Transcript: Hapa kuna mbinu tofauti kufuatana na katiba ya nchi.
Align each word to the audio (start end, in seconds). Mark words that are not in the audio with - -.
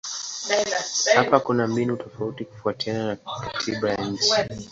Hapa 1.15 1.39
kuna 1.39 1.67
mbinu 1.67 1.97
tofauti 1.97 2.45
kufuatana 2.45 3.07
na 3.07 3.15
katiba 3.15 3.89
ya 3.91 3.97
nchi. 4.05 4.33